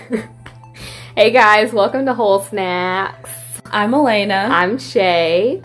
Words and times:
hey 1.16 1.30
guys, 1.30 1.72
welcome 1.72 2.06
to 2.06 2.14
Whole 2.14 2.40
Snacks. 2.40 3.30
I'm 3.66 3.94
Elena. 3.94 4.48
I'm 4.50 4.78
Shay. 4.78 5.62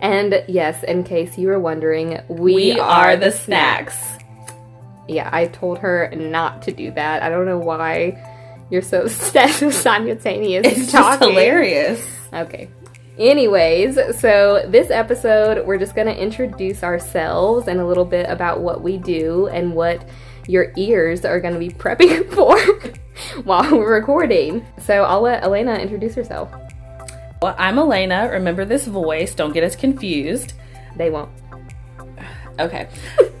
And 0.00 0.44
yes, 0.48 0.82
in 0.84 1.04
case 1.04 1.36
you 1.38 1.48
were 1.48 1.58
wondering, 1.60 2.20
we, 2.28 2.54
we 2.54 2.80
are 2.80 3.16
the 3.16 3.30
snacks. 3.30 3.96
Yeah, 5.08 5.28
I 5.32 5.46
told 5.46 5.78
her 5.78 6.10
not 6.14 6.62
to 6.62 6.72
do 6.72 6.90
that. 6.92 7.22
I 7.22 7.28
don't 7.28 7.46
know 7.46 7.58
why 7.58 8.18
you're 8.70 8.82
so 8.82 9.02
obsessed 9.06 9.62
with 9.62 9.74
simultaneous 9.74 10.66
It's 10.66 10.78
just 10.78 10.92
talking. 10.92 11.30
hilarious. 11.30 12.04
Okay. 12.32 12.68
Anyways, 13.18 13.98
so 14.18 14.64
this 14.68 14.90
episode, 14.90 15.66
we're 15.66 15.78
just 15.78 15.94
going 15.94 16.06
to 16.06 16.16
introduce 16.16 16.82
ourselves 16.82 17.68
and 17.68 17.78
a 17.80 17.86
little 17.86 18.06
bit 18.06 18.28
about 18.28 18.60
what 18.60 18.82
we 18.82 18.96
do 18.96 19.48
and 19.48 19.74
what 19.74 20.08
your 20.48 20.72
ears 20.76 21.24
are 21.24 21.38
going 21.40 21.54
to 21.54 21.60
be 21.60 21.68
prepping 21.68 22.28
for 22.34 22.56
while 23.44 23.70
we're 23.70 23.94
recording. 23.98 24.66
So 24.78 25.04
I'll 25.04 25.22
let 25.22 25.42
Elena 25.42 25.76
introduce 25.76 26.14
herself. 26.14 26.52
Well, 27.40 27.54
I'm 27.58 27.78
Elena. 27.78 28.28
Remember 28.30 28.64
this 28.64 28.86
voice. 28.86 29.34
Don't 29.34 29.52
get 29.52 29.64
us 29.64 29.74
confused. 29.74 30.54
They 30.96 31.10
won't. 31.10 31.30
Okay. 32.58 32.88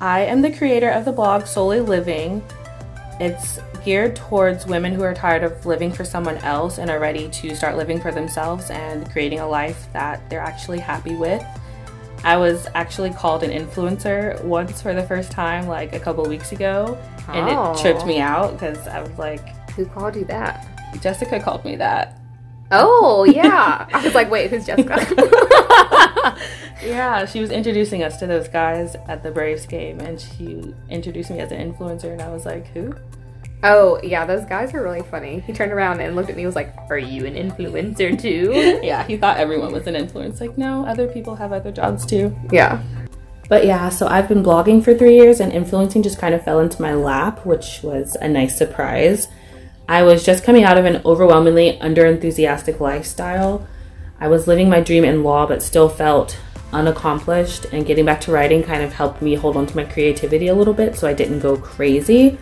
I 0.00 0.22
am 0.22 0.42
the 0.42 0.50
creator 0.50 0.90
of 0.90 1.04
the 1.04 1.12
blog 1.12 1.46
Solely 1.46 1.80
Living. 1.80 2.42
It's 3.20 3.60
geared 3.84 4.16
towards 4.16 4.66
women 4.66 4.92
who 4.92 5.02
are 5.02 5.14
tired 5.14 5.44
of 5.44 5.64
living 5.64 5.92
for 5.92 6.04
someone 6.04 6.38
else 6.38 6.78
and 6.78 6.90
are 6.90 6.98
ready 6.98 7.28
to 7.28 7.54
start 7.54 7.76
living 7.76 8.00
for 8.00 8.10
themselves 8.10 8.70
and 8.70 9.10
creating 9.10 9.40
a 9.40 9.48
life 9.48 9.86
that 9.92 10.28
they're 10.28 10.40
actually 10.40 10.80
happy 10.80 11.14
with. 11.14 11.42
I 12.24 12.36
was 12.36 12.66
actually 12.74 13.10
called 13.10 13.42
an 13.42 13.50
influencer 13.50 14.42
once 14.44 14.80
for 14.80 14.94
the 14.94 15.02
first 15.02 15.30
time, 15.32 15.66
like 15.66 15.92
a 15.94 15.98
couple 16.00 16.24
weeks 16.24 16.52
ago, 16.52 16.96
and 17.28 17.48
Oh. 17.50 17.72
it 17.72 17.78
tripped 17.80 18.06
me 18.06 18.20
out 18.20 18.52
because 18.52 18.86
I 18.86 19.00
was 19.00 19.16
like, 19.18 19.40
Who 19.72 19.86
called 19.86 20.14
you 20.16 20.24
that? 20.26 20.66
Jessica 21.00 21.40
called 21.40 21.64
me 21.64 21.76
that. 21.76 22.18
Oh, 22.70 23.24
yeah. 23.28 23.86
I 23.92 24.02
was 24.04 24.14
like, 24.14 24.30
wait, 24.30 24.50
who's 24.50 24.66
Jessica? 24.66 24.96
Yeah, 26.84 27.26
she 27.26 27.40
was 27.40 27.52
introducing 27.52 28.02
us 28.02 28.16
to 28.18 28.26
those 28.26 28.48
guys 28.48 28.96
at 29.06 29.22
the 29.22 29.30
Braves 29.30 29.66
game, 29.66 30.00
and 30.00 30.20
she 30.20 30.74
introduced 30.90 31.30
me 31.30 31.38
as 31.38 31.52
an 31.52 31.72
influencer, 31.72 32.10
and 32.12 32.20
I 32.20 32.28
was 32.30 32.44
like, 32.44 32.66
"Who?" 32.68 32.92
Oh, 33.62 34.00
yeah, 34.02 34.24
those 34.24 34.44
guys 34.44 34.74
are 34.74 34.82
really 34.82 35.02
funny. 35.02 35.40
He 35.40 35.52
turned 35.52 35.72
around 35.72 36.00
and 36.00 36.16
looked 36.16 36.30
at 36.30 36.36
me 36.36 36.42
and 36.42 36.48
was 36.48 36.56
like, 36.56 36.74
Are 36.90 36.98
you 36.98 37.26
an 37.26 37.34
influencer 37.34 38.20
too? 38.20 38.52
Yeah, 38.82 39.04
he 39.04 39.16
thought 39.16 39.36
everyone 39.36 39.72
was 39.72 39.86
an 39.86 39.94
influencer. 39.94 40.40
Like, 40.40 40.58
no, 40.58 40.84
other 40.86 41.06
people 41.06 41.36
have 41.36 41.52
other 41.52 41.72
jobs 41.72 42.04
too. 42.04 42.36
yeah. 42.50 42.82
But 43.48 43.66
yeah, 43.66 43.90
so 43.90 44.06
I've 44.06 44.28
been 44.28 44.42
blogging 44.42 44.82
for 44.82 44.94
three 44.94 45.16
years, 45.16 45.38
and 45.38 45.52
influencing 45.52 46.02
just 46.02 46.18
kind 46.18 46.34
of 46.34 46.42
fell 46.42 46.58
into 46.60 46.80
my 46.80 46.94
lap, 46.94 47.44
which 47.44 47.80
was 47.82 48.16
a 48.16 48.26
nice 48.26 48.56
surprise. 48.56 49.28
I 49.88 50.04
was 50.04 50.24
just 50.24 50.42
coming 50.42 50.64
out 50.64 50.78
of 50.78 50.86
an 50.86 51.02
overwhelmingly 51.04 51.78
under-enthusiastic 51.80 52.80
lifestyle. 52.80 53.66
I 54.18 54.28
was 54.28 54.46
living 54.46 54.70
my 54.70 54.80
dream 54.80 55.04
in 55.04 55.22
law, 55.22 55.46
but 55.46 55.62
still 55.62 55.90
felt 55.90 56.38
unaccomplished, 56.72 57.66
and 57.72 57.84
getting 57.84 58.06
back 58.06 58.20
to 58.22 58.32
writing 58.32 58.62
kind 58.62 58.82
of 58.82 58.94
helped 58.94 59.20
me 59.20 59.34
hold 59.34 59.56
on 59.56 59.66
to 59.66 59.76
my 59.76 59.84
creativity 59.84 60.48
a 60.48 60.54
little 60.54 60.72
bit 60.72 60.96
so 60.96 61.06
I 61.06 61.12
didn't 61.12 61.40
go 61.40 61.56
crazy. 61.58 62.38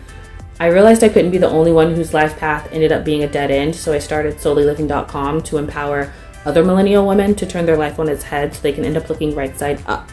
I 0.61 0.67
realized 0.67 1.03
I 1.03 1.09
couldn't 1.09 1.31
be 1.31 1.39
the 1.39 1.49
only 1.49 1.71
one 1.71 1.95
whose 1.95 2.13
life 2.13 2.37
path 2.37 2.69
ended 2.71 2.91
up 2.91 3.03
being 3.03 3.23
a 3.23 3.27
dead 3.27 3.49
end, 3.49 3.75
so 3.75 3.93
I 3.93 3.97
started 3.97 4.35
solelyliving.com 4.35 5.41
to 5.41 5.57
empower 5.57 6.13
other 6.45 6.63
millennial 6.63 7.07
women 7.07 7.33
to 7.33 7.47
turn 7.47 7.65
their 7.65 7.77
life 7.77 7.97
on 7.97 8.07
its 8.07 8.21
head 8.21 8.53
so 8.53 8.61
they 8.61 8.71
can 8.71 8.85
end 8.85 8.95
up 8.95 9.09
looking 9.09 9.33
right 9.33 9.57
side 9.57 9.81
up. 9.87 10.11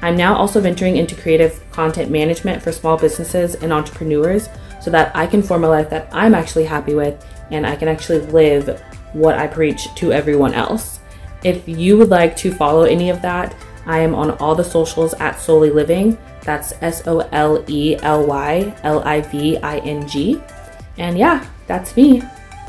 I'm 0.00 0.16
now 0.16 0.34
also 0.34 0.62
venturing 0.62 0.96
into 0.96 1.14
creative 1.14 1.62
content 1.72 2.10
management 2.10 2.62
for 2.62 2.72
small 2.72 2.96
businesses 2.96 3.54
and 3.56 3.70
entrepreneurs 3.70 4.48
so 4.80 4.90
that 4.92 5.14
I 5.14 5.26
can 5.26 5.42
form 5.42 5.62
a 5.62 5.68
life 5.68 5.90
that 5.90 6.08
I'm 6.10 6.34
actually 6.34 6.64
happy 6.64 6.94
with 6.94 7.22
and 7.50 7.66
I 7.66 7.76
can 7.76 7.88
actually 7.88 8.20
live 8.20 8.82
what 9.12 9.36
I 9.36 9.46
preach 9.46 9.94
to 9.96 10.10
everyone 10.10 10.54
else. 10.54 11.00
If 11.44 11.68
you 11.68 11.98
would 11.98 12.08
like 12.08 12.34
to 12.38 12.50
follow 12.50 12.84
any 12.84 13.10
of 13.10 13.20
that, 13.20 13.54
I 13.86 14.00
am 14.00 14.14
on 14.14 14.32
all 14.32 14.54
the 14.54 14.64
socials 14.64 15.14
at 15.14 15.40
Solely 15.40 15.70
Living. 15.70 16.18
That's 16.42 16.72
S 16.80 17.06
O 17.06 17.20
L 17.32 17.64
E 17.68 17.96
L 18.02 18.26
Y 18.26 18.74
L 18.82 19.02
I 19.04 19.20
V 19.22 19.56
I 19.58 19.78
N 19.78 20.06
G. 20.08 20.40
And 20.98 21.16
yeah, 21.16 21.46
that's 21.66 21.96
me. 21.96 22.22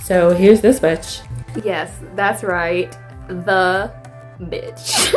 So 0.03 0.29
here's 0.29 0.61
this 0.61 0.79
bitch. 0.79 1.21
Yes, 1.63 1.91
that's 2.15 2.43
right. 2.43 2.91
The 3.27 3.91
bitch. 4.39 5.13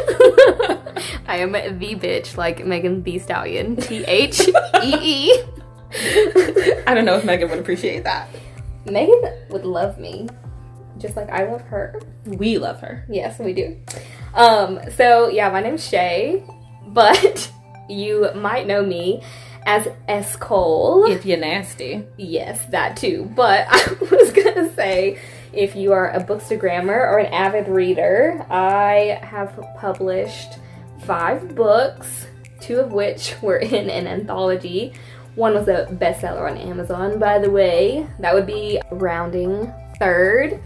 I 1.29 1.37
am 1.37 1.53
the 1.53 1.95
bitch, 1.95 2.37
like 2.37 2.65
Megan 2.65 3.03
Thee 3.03 3.19
Stallion. 3.19 3.77
T 3.77 4.05
H 4.05 4.41
E 4.83 4.97
E. 5.01 5.43
I 6.87 6.95
don't 6.95 7.05
know 7.05 7.17
if 7.17 7.25
Megan 7.25 7.51
would 7.51 7.59
appreciate 7.59 8.05
that. 8.05 8.29
Megan 8.87 9.23
would 9.51 9.65
love 9.65 9.99
me, 9.99 10.29
just 11.01 11.17
like 11.17 11.31
I 11.31 11.51
love 11.51 11.63
her. 11.63 12.01
We 12.25 12.59
love 12.59 12.81
her. 12.81 13.05
Yes, 13.09 13.39
we 13.39 13.53
do. 13.53 13.77
Um, 14.35 14.81
so 14.97 15.29
yeah, 15.29 15.51
my 15.51 15.61
name's 15.61 15.87
Shay, 15.87 16.45
but 16.87 17.51
you 17.89 18.31
might 18.35 18.67
know 18.67 18.85
me 18.85 19.23
as 19.67 19.89
S 20.09 20.37
Cole. 20.37 21.11
If 21.11 21.27
you're 21.27 21.39
nasty. 21.39 22.07
Yes, 22.17 22.65
that 22.67 22.97
too. 22.97 23.31
But 23.35 23.67
I 23.71 23.97
was 24.11 24.33
gonna 24.33 24.73
say, 24.75 25.19
if 25.53 25.75
you 25.75 25.93
are 25.93 26.11
a 26.11 26.23
bookstagrammer 26.23 26.89
or 26.89 27.19
an 27.19 27.33
avid 27.33 27.69
reader, 27.69 28.45
I 28.51 29.19
have 29.23 29.59
published 29.79 30.59
five 31.05 31.55
books, 31.55 32.27
two 32.61 32.79
of 32.79 32.93
which 32.93 33.35
were 33.43 33.59
in 33.59 33.91
an 33.91 34.07
anthology. 34.07 34.93
One 35.37 35.55
was 35.55 35.69
a 35.69 35.87
bestseller 35.93 36.51
on 36.51 36.57
Amazon, 36.57 37.19
by 37.19 37.39
the 37.39 37.51
way. 37.51 38.07
That 38.19 38.35
would 38.35 38.47
be 38.47 38.81
Rounding 38.91 39.73
Third. 39.99 40.61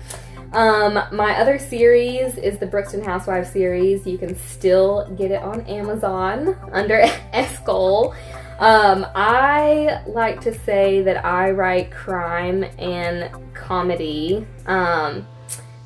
Um, 0.54 1.00
my 1.10 1.36
other 1.40 1.58
series 1.58 2.38
is 2.38 2.58
the 2.58 2.66
Brookston 2.66 3.04
Housewives 3.04 3.50
series. 3.50 4.06
You 4.06 4.16
can 4.18 4.36
still 4.36 5.12
get 5.16 5.32
it 5.32 5.42
on 5.42 5.62
Amazon 5.62 6.56
under 6.72 7.00
S 7.32 7.58
Cole. 7.58 8.14
Um, 8.60 9.04
I 9.16 10.00
like 10.06 10.40
to 10.42 10.54
say 10.60 11.02
that 11.02 11.24
I 11.24 11.50
write 11.50 11.90
crime 11.90 12.64
and 12.78 13.28
comedy. 13.52 14.46
Um, 14.66 15.26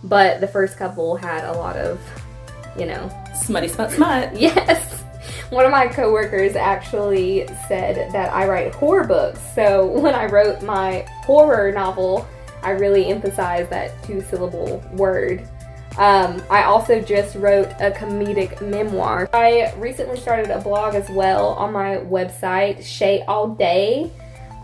but 0.04 0.42
the 0.42 0.48
first 0.48 0.76
couple 0.76 1.16
had 1.16 1.44
a 1.44 1.52
lot 1.52 1.76
of, 1.76 1.98
you 2.78 2.84
know, 2.84 3.10
Smutty 3.34 3.68
smut 3.68 3.90
smut. 3.90 4.36
Yes. 4.38 5.02
One 5.48 5.64
of 5.64 5.70
my 5.70 5.86
coworkers 5.86 6.56
actually 6.56 7.46
said 7.68 8.12
that 8.12 8.30
I 8.34 8.46
write 8.46 8.74
horror 8.74 9.04
books. 9.04 9.40
So 9.54 9.86
when 9.86 10.14
I 10.14 10.26
wrote 10.26 10.60
my 10.60 11.06
horror 11.24 11.72
novel, 11.72 12.26
I 12.62 12.70
really 12.70 13.06
emphasize 13.06 13.68
that 13.68 14.02
two 14.04 14.20
syllable 14.22 14.82
word. 14.92 15.48
Um, 15.98 16.40
I 16.48 16.62
also 16.62 17.00
just 17.00 17.34
wrote 17.34 17.68
a 17.80 17.90
comedic 17.90 18.60
memoir. 18.62 19.28
I 19.32 19.74
recently 19.78 20.16
started 20.16 20.50
a 20.50 20.60
blog 20.60 20.94
as 20.94 21.10
well 21.10 21.48
on 21.54 21.72
my 21.72 21.96
website, 21.96 22.84
Shay 22.84 23.22
All 23.26 23.48
Day. 23.48 24.10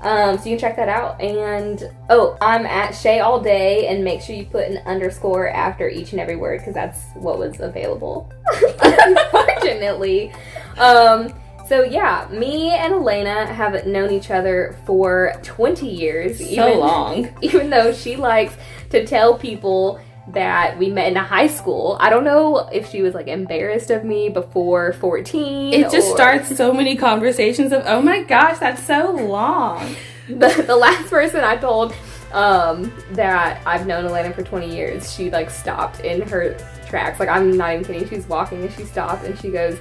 Um, 0.02 0.36
so 0.38 0.44
you 0.44 0.50
can 0.50 0.58
check 0.58 0.76
that 0.76 0.88
out. 0.88 1.20
And 1.20 1.90
oh, 2.08 2.36
I'm 2.40 2.66
at 2.66 2.92
Shay 2.92 3.18
All 3.18 3.40
Day, 3.40 3.88
and 3.88 4.04
make 4.04 4.20
sure 4.20 4.36
you 4.36 4.44
put 4.44 4.68
an 4.68 4.78
underscore 4.86 5.48
after 5.48 5.88
each 5.88 6.12
and 6.12 6.20
every 6.20 6.36
word 6.36 6.60
because 6.60 6.74
that's 6.74 7.00
what 7.14 7.38
was 7.38 7.58
available. 7.58 8.30
Unfortunately. 8.82 10.32
Um, 10.76 11.32
so 11.68 11.82
yeah, 11.82 12.28
me 12.30 12.70
and 12.70 12.94
Elena 12.94 13.46
have 13.46 13.86
known 13.86 14.10
each 14.10 14.30
other 14.30 14.76
for 14.84 15.34
20 15.42 15.88
years. 15.88 16.38
So 16.54 16.78
long. 16.78 17.34
Even 17.42 17.70
though 17.70 17.92
she 17.92 18.16
likes 18.16 18.54
to 18.90 19.06
tell 19.06 19.38
people 19.38 20.00
that 20.28 20.78
we 20.78 20.88
met 20.88 21.08
in 21.08 21.16
high 21.16 21.46
school. 21.46 21.96
I 22.00 22.08
don't 22.10 22.24
know 22.24 22.68
if 22.72 22.90
she 22.90 23.02
was 23.02 23.14
like 23.14 23.28
embarrassed 23.28 23.90
of 23.90 24.04
me 24.04 24.28
before 24.28 24.94
14. 24.94 25.74
It 25.74 25.90
just 25.90 26.08
or- 26.08 26.16
starts 26.16 26.56
so 26.56 26.72
many 26.72 26.96
conversations 26.96 27.72
of, 27.72 27.82
oh 27.86 28.00
my 28.00 28.22
gosh, 28.22 28.58
that's 28.58 28.82
so 28.82 29.12
long. 29.12 29.96
the, 30.28 30.64
the 30.66 30.76
last 30.76 31.10
person 31.10 31.44
I 31.44 31.56
told 31.56 31.94
um, 32.32 32.92
that 33.12 33.62
I've 33.66 33.86
known 33.86 34.06
Elena 34.06 34.32
for 34.32 34.42
20 34.42 34.74
years, 34.74 35.14
she 35.14 35.30
like 35.30 35.50
stopped 35.50 36.00
in 36.00 36.22
her 36.22 36.56
tracks. 36.88 37.20
Like 37.20 37.28
I'm 37.28 37.56
not 37.56 37.72
even 37.72 37.84
kidding. 37.84 38.08
She 38.08 38.16
was 38.16 38.26
walking 38.26 38.62
and 38.62 38.72
she 38.72 38.84
stopped 38.84 39.24
and 39.24 39.38
she 39.38 39.50
goes, 39.50 39.78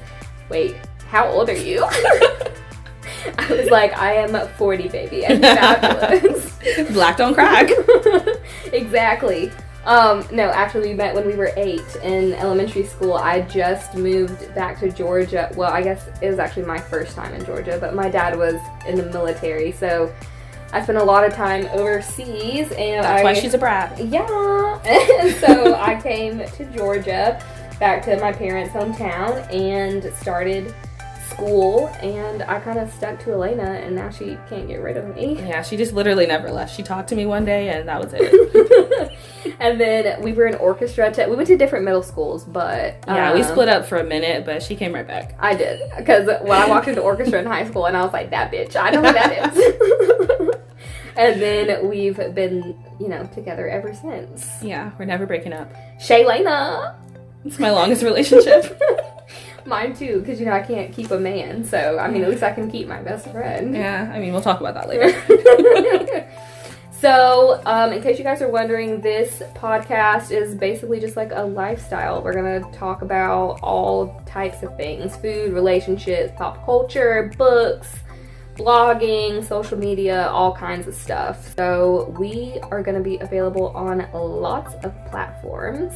"Wait, 0.49 0.75
how 1.13 1.27
old 1.29 1.47
are 1.49 1.55
you?" 1.55 1.83
I 3.37 3.47
was 3.49 3.69
like, 3.69 3.95
"I 3.97 4.13
am 4.13 4.47
40, 4.57 4.89
baby. 4.89 5.25
I'm 5.25 5.39
fabulous." 5.41 6.57
Black 6.91 7.17
don't 7.17 7.33
crack. 7.33 7.69
exactly. 8.73 9.51
Um, 9.85 10.25
no, 10.31 10.49
actually, 10.49 10.89
we 10.89 10.93
met 10.95 11.13
when 11.13 11.27
we 11.27 11.35
were 11.35 11.51
eight 11.55 11.95
in 12.03 12.33
elementary 12.33 12.85
school. 12.85 13.13
I 13.13 13.41
just 13.41 13.95
moved 13.95 14.53
back 14.55 14.79
to 14.79 14.89
Georgia. 14.89 15.51
Well, 15.55 15.71
I 15.71 15.81
guess 15.83 16.07
it 16.21 16.29
was 16.29 16.39
actually 16.39 16.65
my 16.65 16.79
first 16.79 17.15
time 17.15 17.33
in 17.33 17.45
Georgia, 17.45 17.77
but 17.79 17.93
my 17.93 18.09
dad 18.09 18.37
was 18.37 18.55
in 18.87 18.95
the 18.95 19.05
military, 19.05 19.71
so 19.73 20.11
I 20.71 20.81
spent 20.81 20.97
a 20.97 21.03
lot 21.03 21.25
of 21.25 21.33
time 21.33 21.67
overseas, 21.73 22.71
and 22.71 23.03
That's 23.03 23.21
I 23.21 23.23
why 23.23 23.33
she's 23.33 23.53
a 23.53 23.57
brat. 23.57 23.99
yeah. 24.05 24.79
And 24.85 25.35
so 25.35 25.75
I 25.75 25.99
came 26.01 26.39
to 26.39 26.65
Georgia, 26.75 27.39
back 27.79 28.03
to 28.05 28.19
my 28.21 28.31
parents' 28.31 28.73
hometown, 28.73 29.53
and 29.53 30.11
started 30.15 30.73
school, 31.33 31.87
and 32.01 32.43
I 32.43 32.59
kind 32.59 32.79
of 32.79 32.91
stuck 32.91 33.19
to 33.23 33.33
Elena, 33.33 33.63
and 33.63 33.95
now 33.95 34.09
she 34.09 34.37
can't 34.49 34.67
get 34.67 34.81
rid 34.81 34.97
of 34.97 35.15
me. 35.15 35.39
Yeah, 35.53 35.61
she 35.61 35.77
just 35.77 35.93
literally 35.93 36.25
never 36.25 36.49
left. 36.51 36.75
She 36.75 36.83
talked 36.83 37.09
to 37.09 37.15
me 37.15 37.25
one 37.25 37.43
day, 37.45 37.69
and 37.69 37.87
that 37.87 38.01
was 38.01 38.13
it. 38.15 39.17
and 39.59 39.79
then 39.79 40.21
we 40.21 40.31
were 40.31 40.47
in 40.47 40.55
orchestra. 40.55 41.11
Te- 41.11 41.27
we 41.27 41.35
went 41.35 41.47
to 41.47 41.57
different 41.57 41.85
middle 41.85 42.01
schools, 42.01 42.45
but 42.45 43.03
yeah, 43.07 43.33
we 43.33 43.41
um, 43.41 43.47
split 43.47 43.67
up 43.69 43.85
for 43.85 43.97
a 43.97 44.03
minute, 44.03 44.45
but 44.45 44.63
she 44.63 44.75
came 44.75 44.93
right 44.93 45.05
back. 45.05 45.35
I 45.39 45.53
did 45.53 45.81
because 45.97 46.27
when 46.41 46.61
I 46.61 46.67
walked 46.67 46.87
into 46.87 47.01
orchestra 47.01 47.39
in 47.39 47.45
high 47.45 47.67
school, 47.67 47.85
and 47.85 47.97
I 47.97 48.03
was 48.03 48.13
like, 48.13 48.29
"That 48.29 48.51
bitch, 48.51 48.75
I 48.75 48.89
know 48.91 49.01
who 49.01 49.13
that 49.13 49.55
is." 49.57 50.55
and 51.17 51.41
then 51.41 51.87
we've 51.89 52.17
been, 52.33 52.75
you 52.99 53.09
know, 53.09 53.25
together 53.33 53.67
ever 53.67 53.93
since. 53.93 54.49
Yeah, 54.63 54.91
we're 54.97 55.05
never 55.05 55.25
breaking 55.25 55.53
up. 55.53 55.71
Shaylena. 55.99 56.95
It's 57.45 57.59
my 57.59 57.71
longest 57.71 58.03
relationship. 58.03 58.79
Mine 59.73 59.95
too, 59.95 60.19
because 60.19 60.39
you 60.39 60.45
know 60.45 60.51
I 60.51 60.61
can't 60.61 60.93
keep 60.93 61.11
a 61.11 61.19
man, 61.19 61.63
so 61.63 61.97
I 61.97 62.07
mean 62.09 62.23
at 62.23 62.29
least 62.29 62.43
I 62.43 62.51
can 62.51 62.69
keep 62.69 62.87
my 62.87 63.01
best 63.01 63.27
friend. 63.29 63.73
yeah, 63.73 64.11
I 64.13 64.19
mean, 64.19 64.31
we'll 64.31 64.41
talk 64.41 64.59
about 64.59 64.75
that 64.75 64.87
later. 64.87 66.29
so, 67.01 67.61
um, 67.65 67.91
in 67.91 68.01
case 68.01 68.17
you 68.17 68.23
guys 68.23 68.41
are 68.41 68.49
wondering, 68.49 69.01
this 69.01 69.41
podcast 69.55 70.31
is 70.31 70.55
basically 70.55 70.99
just 70.99 71.17
like 71.17 71.31
a 71.33 71.43
lifestyle. 71.43 72.21
We're 72.21 72.33
gonna 72.33 72.61
talk 72.71 73.01
about 73.01 73.59
all 73.63 74.21
types 74.25 74.61
of 74.63 74.75
things: 74.77 75.15
food, 75.15 75.53
relationships, 75.53 76.33
pop 76.37 76.63
culture, 76.65 77.31
books, 77.37 77.87
blogging, 78.55 79.43
social 79.43 79.77
media, 79.77 80.27
all 80.27 80.55
kinds 80.55 80.87
of 80.87 80.93
stuff. 80.93 81.55
So, 81.55 82.13
we 82.19 82.59
are 82.71 82.83
gonna 82.83 83.01
be 83.01 83.17
available 83.17 83.69
on 83.69 84.07
lots 84.13 84.75
of 84.85 84.93
platforms 85.07 85.93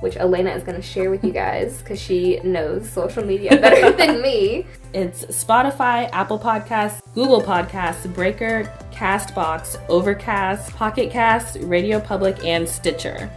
which 0.00 0.16
Elena 0.16 0.50
is 0.50 0.62
going 0.62 0.76
to 0.76 0.82
share 0.82 1.10
with 1.10 1.22
you 1.22 1.32
guys 1.32 1.78
because 1.78 2.00
she 2.00 2.40
knows 2.40 2.88
social 2.90 3.24
media 3.24 3.60
better 3.60 3.90
than 3.96 4.20
me. 4.20 4.66
It's 4.92 5.24
Spotify, 5.26 6.10
Apple 6.12 6.38
Podcasts, 6.38 7.00
Google 7.14 7.42
Podcasts, 7.42 8.12
Breaker, 8.12 8.64
Castbox, 8.92 9.80
Overcast, 9.88 10.74
Pocket 10.74 11.10
Cast, 11.10 11.58
Radio 11.60 12.00
Public, 12.00 12.44
and 12.44 12.68
Stitcher. 12.68 13.30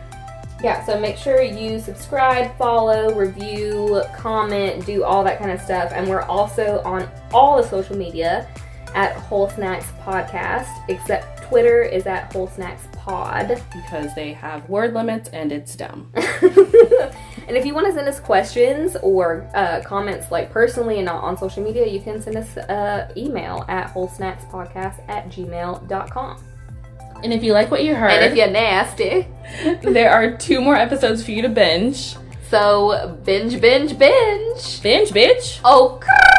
Yeah, 0.64 0.86
so 0.86 0.98
make 0.98 1.18
sure 1.18 1.42
you 1.42 1.78
subscribe, 1.80 2.58
follow, 2.58 3.14
review, 3.14 4.02
comment, 4.16 4.86
do 4.86 5.04
all 5.04 5.22
that 5.26 5.38
kind 5.38 5.52
of 5.52 5.60
stuff. 5.60 5.92
And 5.94 6.08
we're 6.08 6.22
also 6.22 6.82
on 6.86 7.10
all 7.34 7.62
the 7.62 7.68
social 7.68 7.98
media 7.98 8.48
at 8.96 9.14
Whole 9.14 9.50
Snacks 9.50 9.88
Podcast, 10.02 10.70
except 10.88 11.43
Twitter 11.54 11.84
is 11.84 12.08
at 12.08 12.34
Whole 12.34 12.48
Snacks 12.48 12.88
Pod. 12.94 13.62
Because 13.74 14.16
they 14.16 14.34
have 14.34 14.68
word 14.70 14.94
limits 14.96 15.30
and 15.30 15.52
it's 15.52 15.76
dumb. 15.76 16.10
and 16.16 17.56
if 17.56 17.64
you 17.64 17.76
want 17.76 17.86
to 17.86 17.94
send 17.94 18.08
us 18.08 18.20
questions 18.20 18.96
or 19.04 19.48
uh, 19.54 19.82
comments 19.86 20.32
like 20.32 20.52
personally 20.52 20.96
and 20.98 21.06
not 21.06 21.24
on 21.24 21.38
social 21.38 21.64
media, 21.64 21.86
you 21.86 22.02
can 22.02 22.20
send 22.22 22.38
us 22.38 22.58
an 22.58 23.12
email 23.16 23.66
at 23.68 23.94
wholesnackspodcast 23.94 25.08
at 25.08 25.30
gmail.com. 25.30 26.44
And 27.24 27.34
if 27.34 27.44
you 27.44 27.54
like 27.54 27.70
what 27.70 27.84
you 27.84 27.94
heard, 27.96 28.12
And 28.12 28.26
if 28.26 28.36
you're 28.36 28.50
nasty, 28.50 29.28
there 29.84 30.12
are 30.12 30.36
two 30.36 30.60
more 30.60 30.76
episodes 30.76 31.24
for 31.24 31.32
you 31.32 31.44
to 31.44 31.50
binge. 31.50 32.16
so 32.50 33.16
binge, 33.24 33.62
binge, 33.62 33.98
binge. 34.00 34.82
Binge, 34.82 35.12
bitch! 35.12 35.64
Okay. 35.64 36.33